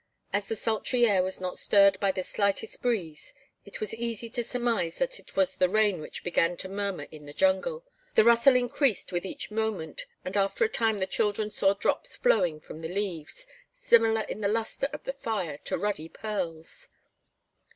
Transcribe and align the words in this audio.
As 0.33 0.47
the 0.47 0.55
sultry 0.55 1.05
air 1.05 1.21
was 1.21 1.39
not 1.39 1.59
stirred 1.59 1.99
by 1.99 2.09
the 2.11 2.23
slightest 2.23 2.81
breeze, 2.81 3.35
it 3.65 3.79
was 3.79 3.93
easy 3.93 4.29
to 4.31 4.43
surmise 4.43 4.97
that 4.97 5.19
it 5.19 5.35
was 5.35 5.55
the 5.55 5.69
rain 5.69 6.01
which 6.01 6.23
began 6.23 6.57
to 6.57 6.67
murmur 6.67 7.03
in 7.11 7.27
the 7.27 7.33
jungle. 7.35 7.85
The 8.15 8.23
rustle 8.23 8.55
increased 8.55 9.11
with 9.11 9.27
each 9.27 9.51
moment 9.51 10.07
and 10.25 10.35
after 10.35 10.65
a 10.65 10.69
time 10.69 10.97
the 10.97 11.05
children 11.05 11.51
saw 11.51 11.75
drops 11.75 12.15
flowing 12.15 12.59
from 12.59 12.79
the 12.79 12.89
leaves, 12.89 13.45
similar 13.73 14.21
in 14.21 14.41
the 14.41 14.47
luster 14.47 14.89
of 14.91 15.03
the 15.03 15.13
fire 15.13 15.59
to 15.65 15.77
ruddy 15.77 16.09
pearls. 16.09 16.89